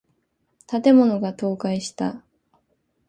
[0.65, 2.23] 建物が倒壊した。